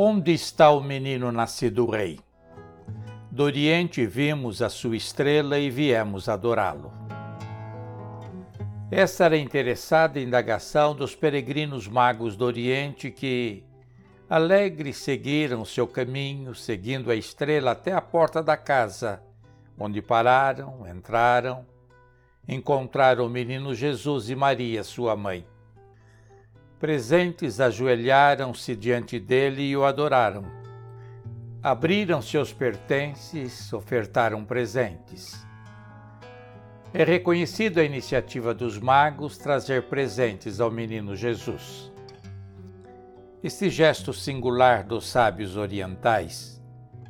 Onde 0.00 0.32
está 0.32 0.70
o 0.70 0.80
menino 0.80 1.32
nascido 1.32 1.84
rei? 1.90 2.20
Do 3.32 3.42
Oriente 3.42 4.06
vimos 4.06 4.62
a 4.62 4.68
sua 4.68 4.96
estrela 4.96 5.58
e 5.58 5.68
viemos 5.68 6.28
adorá-lo. 6.28 6.92
Essa 8.92 9.24
era 9.24 9.34
a 9.34 9.38
interessada 9.38 10.20
indagação 10.20 10.94
dos 10.94 11.16
peregrinos 11.16 11.88
magos 11.88 12.36
do 12.36 12.44
Oriente 12.44 13.10
que, 13.10 13.64
alegres, 14.30 14.98
seguiram 14.98 15.64
seu 15.64 15.88
caminho, 15.88 16.54
seguindo 16.54 17.10
a 17.10 17.16
estrela 17.16 17.72
até 17.72 17.92
a 17.92 18.00
porta 18.00 18.40
da 18.40 18.56
casa, 18.56 19.20
onde 19.76 20.00
pararam, 20.00 20.86
entraram, 20.88 21.66
encontraram 22.46 23.26
o 23.26 23.28
menino 23.28 23.74
Jesus 23.74 24.30
e 24.30 24.36
Maria, 24.36 24.84
sua 24.84 25.16
mãe. 25.16 25.44
Presentes 26.78 27.58
ajoelharam-se 27.60 28.76
diante 28.76 29.18
dele 29.18 29.62
e 29.62 29.76
o 29.76 29.84
adoraram. 29.84 30.44
Abriram 31.60 32.22
seus 32.22 32.52
pertences, 32.52 33.72
ofertaram 33.72 34.44
presentes. 34.44 35.44
É 36.94 37.02
reconhecida 37.02 37.80
a 37.80 37.84
iniciativa 37.84 38.54
dos 38.54 38.78
magos 38.78 39.36
trazer 39.36 39.88
presentes 39.88 40.60
ao 40.60 40.70
menino 40.70 41.16
Jesus. 41.16 41.92
Este 43.42 43.68
gesto 43.68 44.12
singular 44.12 44.84
dos 44.84 45.08
sábios 45.08 45.56
orientais 45.56 46.62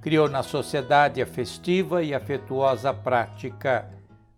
criou 0.00 0.28
na 0.28 0.42
sociedade 0.42 1.22
a 1.22 1.26
festiva 1.26 2.02
e 2.02 2.12
afetuosa 2.12 2.92
prática 2.92 3.88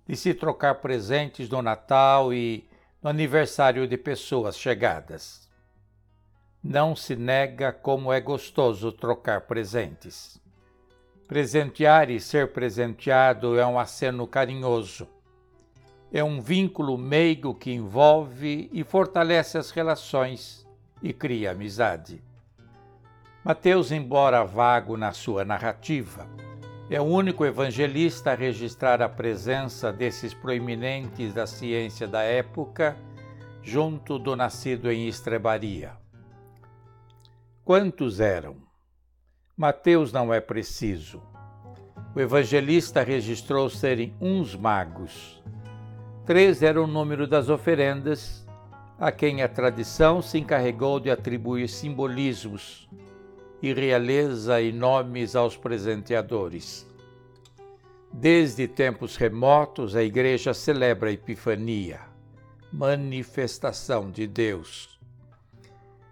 de 0.07 0.15
se 0.15 0.35
trocar 0.35 0.75
presentes 0.77 1.49
no 1.49 1.63
Natal 1.63 2.33
e 2.35 2.69
no 3.05 3.11
aniversário 3.11 3.87
de 3.87 3.99
pessoas 3.99 4.57
chegadas. 4.57 5.47
Não 6.63 6.97
se 6.97 7.15
nega 7.15 7.71
como 7.71 8.11
é 8.11 8.19
gostoso 8.19 8.91
trocar 8.91 9.43
presentes. 9.43 10.41
Presentear 11.29 12.09
e 12.09 12.19
ser 12.19 12.53
presenteado 12.55 13.59
é 13.59 13.67
um 13.67 13.79
aceno 13.79 14.27
carinhoso. 14.27 15.07
É 16.11 16.25
um 16.25 16.41
vínculo 16.41 16.97
meigo 16.97 17.55
que 17.55 17.71
envolve 17.71 18.71
e 18.73 18.83
fortalece 18.83 19.59
as 19.59 19.71
relações 19.71 20.67
e 21.03 21.13
cria 21.13 21.51
amizade. 21.51 22.25
Mateus, 23.45 23.93
embora 23.93 24.45
vago 24.45 24.97
na 24.97 25.13
sua 25.13 25.45
narrativa, 25.45 26.27
é 26.91 27.01
o 27.01 27.05
único 27.05 27.47
evangelista 27.47 28.33
a 28.33 28.35
registrar 28.35 29.01
a 29.01 29.09
presença 29.09 29.93
desses 29.93 30.35
proeminentes 30.35 31.33
da 31.33 31.47
ciência 31.47 32.07
da 32.07 32.23
época 32.23 32.97
junto 33.63 34.19
do 34.19 34.37
nascido 34.37 34.93
em 34.93 35.09
Estrebaria. 35.09 35.93
Quantos 37.65 38.21
eram? 38.21 38.57
Mateus 39.57 40.13
não 40.13 40.35
é 40.35 40.41
preciso. 40.41 41.23
O 42.15 42.21
evangelista 42.21 43.03
registrou 43.03 43.71
serem 43.71 44.15
uns 44.21 44.55
magos. 44.55 45.43
Três 46.27 46.63
era 46.63 46.81
o 46.81 46.87
número 46.87 47.27
das 47.27 47.49
oferendas, 47.49 48.47
a 48.99 49.11
quem 49.11 49.43
a 49.43 49.49
tradição 49.49 50.21
se 50.21 50.39
encarregou 50.39 51.01
de 51.01 51.11
atribuir 51.11 51.69
simbolismos 51.69 52.89
e 53.65 53.73
realeza 53.73 54.61
e 54.61 54.71
nomes 54.71 55.35
aos 55.35 55.57
presenteadores. 55.57 56.87
Desde 58.13 58.69
tempos 58.69 59.17
remotos, 59.17 59.97
a 59.97 60.05
Igreja 60.05 60.53
celebra 60.53 61.09
a 61.09 61.13
Epifania, 61.15 62.03
manifestação 62.71 64.11
de 64.11 64.27
Deus. 64.27 65.01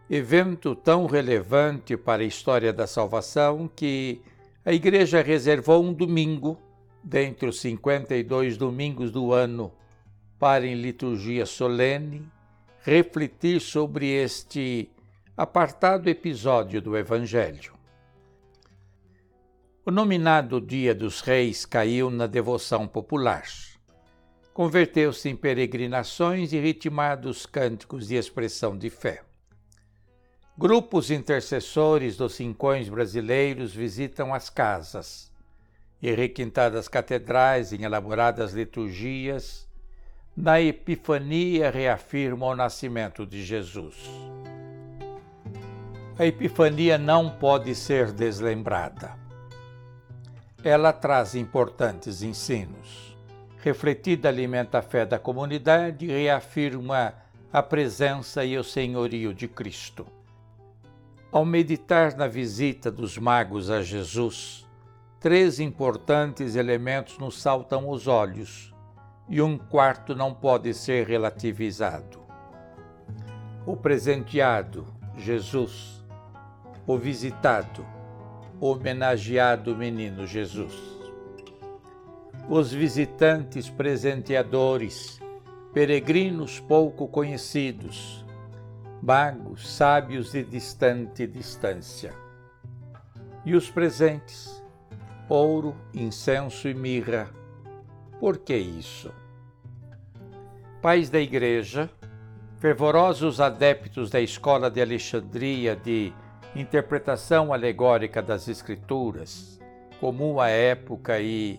Evento 0.09 0.75
tão 0.75 1.05
relevante 1.05 1.95
para 1.95 2.23
a 2.23 2.27
história 2.27 2.73
da 2.73 2.87
salvação 2.87 3.69
que 3.77 4.23
a 4.65 4.73
Igreja 4.73 5.21
reservou 5.21 5.85
um 5.85 5.93
domingo, 5.93 6.57
dentre 7.05 7.47
os 7.47 7.61
52 7.61 8.57
domingos 8.57 9.11
do 9.11 9.31
ano, 9.31 9.71
para 10.39 10.67
em 10.67 10.75
liturgia 10.75 11.45
solene 11.45 12.27
refletir 12.83 13.61
sobre 13.61 14.07
este 14.07 14.89
apartado 15.35 16.11
episódio 16.11 16.83
do 16.83 16.95
Evangelho. 16.95 17.73
O 19.83 19.91
nominado 19.91 20.61
Dia 20.61 20.95
dos 20.95 21.23
Reis 21.23 21.65
caiu 21.65 22.11
na 22.11 22.27
devoção 22.27 22.87
popular. 22.87 23.45
Converteu-se 24.53 25.31
em 25.31 25.35
peregrinações 25.35 26.53
e 26.53 26.61
ritmados 26.61 27.47
cânticos 27.47 28.09
de 28.09 28.15
expressão 28.15 28.77
de 28.77 28.91
fé. 28.91 29.23
Grupos 30.57 31.11
intercessores 31.11 32.19
dos 32.19 32.35
cincões 32.35 32.91
brasileiros 32.91 33.75
visitam 33.75 34.35
as 34.35 34.51
casas 34.51 35.33
e 36.03 36.15
requintadas 36.15 36.89
catedrais 36.89 37.73
em 37.73 37.85
elaboradas 37.85 38.53
liturgias, 38.53 39.67
na 40.37 40.61
Epifania 40.61 41.71
reafirmam 41.71 42.51
o 42.51 42.57
nascimento 42.57 43.25
de 43.25 43.43
Jesus. 43.43 43.97
A 46.19 46.27
Epifania 46.27 46.99
não 46.99 47.31
pode 47.31 47.75
ser 47.75 48.13
deslembrada. 48.13 49.17
Ela 50.63 50.93
traz 50.93 51.35
importantes 51.35 52.23
ensinos. 52.23 53.17
Refletida 53.57 54.29
alimenta 54.29 54.79
a 54.79 54.83
fé 54.83 55.07
da 55.07 55.19
comunidade 55.19 56.05
e 56.05 56.09
reafirma 56.09 57.15
a 57.51 57.63
presença 57.63 58.45
e 58.45 58.59
o 58.59 58.63
senhorio 58.63 59.33
de 59.33 59.49
Cristo. 59.49 60.07
Ao 61.33 61.47
meditar 61.47 62.15
na 62.15 62.29
visita 62.29 62.91
dos 62.91 63.17
magos 63.17 63.71
a 63.71 63.81
Jesus, 63.81 64.67
três 65.19 65.59
importantes 65.59 66.57
elementos 66.57 67.17
nos 67.17 67.41
saltam 67.41 67.89
aos 67.89 68.07
olhos 68.07 68.75
e 69.31 69.41
um 69.41 69.57
quarto 69.57 70.15
não 70.15 70.35
pode 70.35 70.75
ser 70.75 71.07
relativizado. 71.07 72.21
O 73.65 73.75
presenteado, 73.75 74.87
Jesus, 75.17 76.02
o 76.87 76.99
visitado, 76.99 77.87
o 78.61 78.67
homenageado 78.73 79.77
menino 79.77 80.27
Jesus. 80.27 80.75
Os 82.49 82.73
visitantes 82.73 83.71
presenteadores, 83.71 85.21
peregrinos 85.73 86.59
pouco 86.59 87.07
conhecidos, 87.07 88.25
magos, 89.01 89.69
sábios 89.69 90.33
de 90.33 90.43
distante 90.43 91.27
distância. 91.27 92.13
E 93.45 93.55
os 93.55 93.71
presentes, 93.71 94.63
ouro, 95.29 95.75
incenso 95.95 96.69
e 96.69 96.75
mirra. 96.75 97.31
Por 98.19 98.39
que 98.39 98.57
isso? 98.57 99.11
Pais 100.81 101.09
da 101.09 101.21
Igreja, 101.21 101.89
fervorosos 102.59 103.41
adeptos 103.41 104.11
da 104.11 104.21
escola 104.21 104.69
de 104.71 104.81
Alexandria 104.81 105.75
de 105.75 106.13
interpretação 106.55 107.53
alegórica 107.53 108.21
das 108.21 108.47
Escrituras, 108.47 109.59
comum 110.01 110.39
à 110.39 110.49
época 110.49 111.19
e 111.21 111.59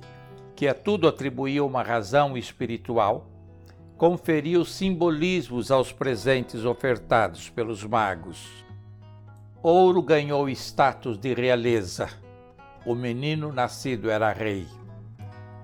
que 0.56 0.68
a 0.68 0.74
tudo 0.74 1.08
atribuía 1.08 1.64
uma 1.64 1.82
razão 1.82 2.38
espiritual, 2.38 3.28
conferiu 3.98 4.64
simbolismos 4.64 5.72
aos 5.72 5.92
presentes 5.92 6.64
ofertados 6.64 7.50
pelos 7.50 7.84
magos. 7.84 8.64
Ouro 9.64 10.02
ganhou 10.02 10.48
status 10.50 11.18
de 11.18 11.34
realeza. 11.34 12.10
O 12.86 12.94
menino 12.94 13.52
nascido 13.52 14.12
era 14.12 14.32
rei. 14.32 14.68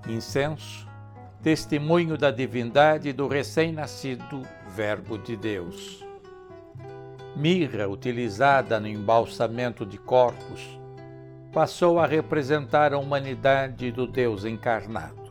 Incenso, 0.08 0.88
testemunho 1.42 2.16
da 2.16 2.30
divindade 2.30 3.12
do 3.12 3.28
recém-nascido 3.28 4.42
Verbo 4.74 5.18
de 5.18 5.36
Deus 5.36 6.09
mirra 7.36 7.88
utilizada 7.88 8.80
no 8.80 8.88
embalsamento 8.88 9.86
de 9.86 9.98
corpos, 9.98 10.78
passou 11.52 11.98
a 11.98 12.06
representar 12.06 12.92
a 12.92 12.98
humanidade 12.98 13.90
do 13.90 14.06
Deus 14.06 14.44
encarnado. 14.44 15.30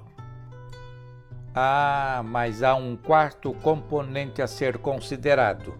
Ah, 1.53 2.21
mas 2.25 2.63
há 2.63 2.75
um 2.75 2.95
quarto 2.95 3.53
componente 3.53 4.41
a 4.41 4.47
ser 4.47 4.77
considerado: 4.77 5.77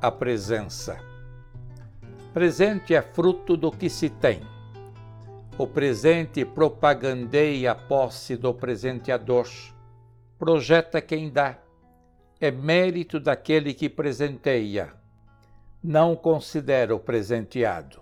a 0.00 0.10
presença. 0.10 0.98
Presente 2.32 2.94
é 2.94 3.00
fruto 3.00 3.56
do 3.56 3.70
que 3.70 3.88
se 3.88 4.10
tem. 4.10 4.42
O 5.58 5.66
presente 5.66 6.44
propagandeia 6.44 7.72
a 7.72 7.74
posse 7.74 8.36
do 8.36 8.52
presenteador, 8.52 9.48
projeta 10.38 11.00
quem 11.00 11.30
dá. 11.30 11.56
É 12.38 12.50
mérito 12.50 13.18
daquele 13.18 13.72
que 13.72 13.88
presenteia 13.88 14.92
não 15.86 16.16
considera 16.16 16.96
o 16.96 16.98
presenteado. 16.98 18.00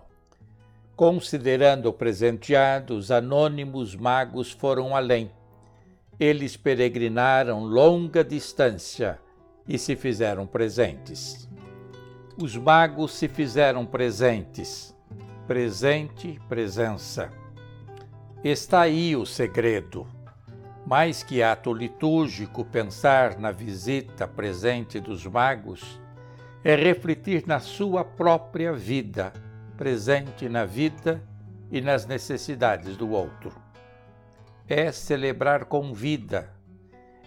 Considerando 0.95 1.85
o 1.85 1.93
presenteado, 1.93 2.95
os 2.95 3.11
anônimos 3.11 3.95
magos 3.95 4.51
foram 4.51 4.95
além. 4.95 5.31
Eles 6.19 6.57
peregrinaram 6.57 7.63
longa 7.63 8.23
distância 8.23 9.19
e 9.67 9.77
se 9.77 9.95
fizeram 9.95 10.47
presentes. 10.47 11.47
Os 12.41 12.57
magos 12.57 13.13
se 13.13 13.27
fizeram 13.27 13.85
presentes, 13.85 14.95
presente, 15.45 16.41
presença. 16.49 17.31
Está 18.43 18.81
aí 18.81 19.15
o 19.15 19.27
segredo. 19.27 20.07
Mais 20.87 21.21
que 21.21 21.43
ato 21.43 21.71
litúrgico 21.71 22.65
pensar 22.65 23.37
na 23.37 23.51
visita 23.51 24.27
presente 24.27 24.99
dos 24.99 25.23
magos, 25.27 25.99
é 26.65 26.75
refletir 26.75 27.45
na 27.45 27.59
sua 27.59 28.03
própria 28.03 28.73
vida, 28.73 29.31
presente 29.77 30.49
na 30.49 30.65
vida 30.65 31.21
e 31.69 31.79
nas 31.79 32.07
necessidades 32.07 32.97
do 32.97 33.11
outro. 33.11 33.53
É 34.67 34.91
celebrar 34.91 35.65
com 35.65 35.93
vida, 35.93 36.51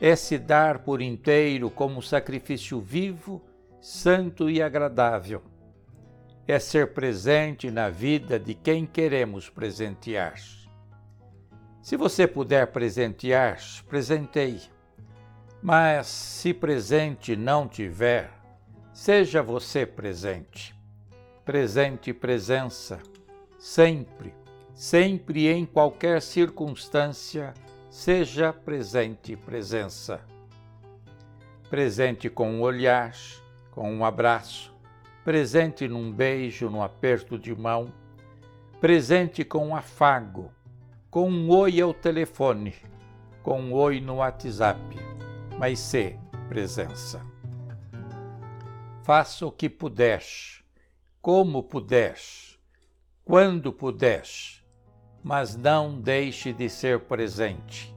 é 0.00 0.16
se 0.16 0.38
dar 0.38 0.80
por 0.80 1.00
inteiro 1.00 1.70
como 1.70 2.02
sacrifício 2.02 2.80
vivo, 2.80 3.40
santo 3.80 4.50
e 4.50 4.60
agradável. 4.60 5.40
É 6.44 6.58
ser 6.58 6.92
presente 6.92 7.70
na 7.70 7.88
vida 7.88 8.40
de 8.40 8.54
quem 8.54 8.84
queremos 8.84 9.48
presentear. 9.48 10.34
Se 11.80 11.96
você 11.96 12.26
puder 12.26 12.66
presentear, 12.72 13.56
presenteie. 13.88 14.62
Mas 15.62 16.08
se 16.08 16.52
presente 16.52 17.36
não 17.36 17.68
tiver, 17.68 18.37
seja 18.98 19.40
você 19.40 19.86
presente. 19.86 20.74
Presente 21.44 22.12
presença, 22.12 22.98
sempre, 23.56 24.34
sempre 24.74 25.46
em 25.46 25.64
qualquer 25.64 26.20
circunstância, 26.20 27.54
seja 27.88 28.52
presente 28.52 29.36
presença. 29.36 30.20
Presente 31.70 32.28
com 32.28 32.50
um 32.50 32.60
olhar, 32.60 33.14
com 33.70 33.88
um 33.88 34.04
abraço, 34.04 34.74
presente 35.24 35.86
num 35.86 36.10
beijo, 36.10 36.68
num 36.68 36.82
aperto 36.82 37.38
de 37.38 37.54
mão, 37.54 37.94
presente 38.80 39.44
com 39.44 39.68
um 39.68 39.76
afago, 39.76 40.50
com 41.08 41.30
um 41.30 41.48
oi 41.50 41.80
ao 41.80 41.94
telefone, 41.94 42.74
com 43.44 43.60
um 43.60 43.74
oi 43.74 44.00
no 44.00 44.16
WhatsApp, 44.16 44.80
mas 45.56 45.78
se 45.78 46.18
presença. 46.48 47.27
Faça 49.08 49.46
o 49.46 49.50
que 49.50 49.70
puder, 49.70 50.22
como 51.22 51.62
puder, 51.62 52.18
quando 53.24 53.72
puder, 53.72 54.22
mas 55.24 55.56
não 55.56 55.98
deixe 55.98 56.52
de 56.52 56.68
ser 56.68 57.00
presente. 57.00 57.96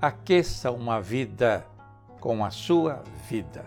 Aqueça 0.00 0.70
uma 0.70 0.98
vida 0.98 1.66
com 2.20 2.42
a 2.42 2.50
sua 2.50 3.04
vida. 3.28 3.66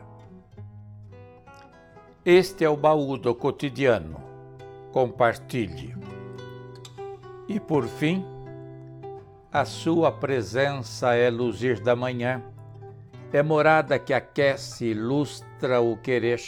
Este 2.26 2.66
é 2.66 2.70
o 2.70 2.76
baú 2.76 3.20
do 3.20 3.36
cotidiano. 3.36 4.20
Compartilhe. 4.92 5.96
E 7.48 7.60
por 7.60 7.86
fim, 7.86 8.26
a 9.52 9.64
sua 9.64 10.12
presença 10.12 11.14
é 11.14 11.30
luzir 11.30 11.80
da 11.80 11.96
manhã, 11.96 12.42
é 13.34 13.42
morada 13.42 13.98
que 13.98 14.14
aquece 14.14 14.86
e 14.86 14.92
ilustra 14.92 15.82
o 15.82 15.98
querer, 15.98 16.40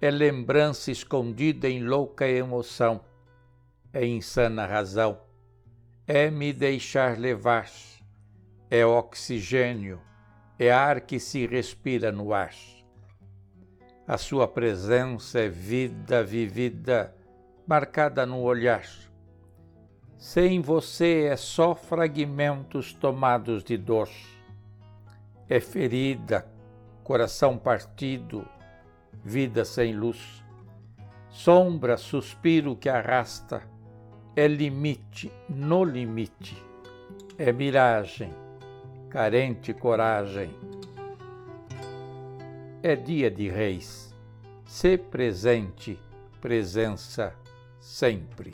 é 0.00 0.10
lembrança 0.10 0.90
escondida 0.90 1.68
em 1.68 1.84
louca 1.84 2.26
emoção, 2.26 3.02
é 3.92 4.06
insana 4.06 4.64
razão, 4.64 5.20
é 6.06 6.30
me 6.30 6.50
deixar 6.50 7.18
levar, 7.18 7.70
é 8.70 8.86
oxigênio, 8.86 10.00
é 10.58 10.72
ar 10.72 11.02
que 11.02 11.20
se 11.20 11.46
respira 11.46 12.10
no 12.10 12.32
ar. 12.32 12.54
A 14.08 14.16
sua 14.16 14.48
presença 14.48 15.40
é 15.40 15.48
vida 15.50 16.24
vivida, 16.24 17.14
marcada 17.66 18.24
no 18.24 18.40
olhar. 18.40 18.86
Sem 20.16 20.62
você 20.62 21.24
é 21.24 21.36
só 21.36 21.74
fragmentos 21.74 22.94
tomados 22.94 23.62
de 23.62 23.76
dor. 23.76 24.08
É 25.48 25.60
ferida, 25.60 26.44
coração 27.04 27.56
partido, 27.56 28.44
vida 29.24 29.64
sem 29.64 29.94
luz. 29.94 30.42
Sombra, 31.30 31.96
suspiro 31.96 32.74
que 32.74 32.88
arrasta, 32.88 33.62
é 34.34 34.48
limite 34.48 35.30
no 35.48 35.84
limite. 35.84 36.60
É 37.38 37.52
miragem, 37.52 38.30
carente 39.08 39.72
coragem. 39.72 40.50
É 42.82 42.96
dia 42.96 43.30
de 43.30 43.48
reis, 43.48 44.12
se 44.64 44.98
presente, 44.98 45.96
presença 46.40 47.32
sempre. 47.78 48.52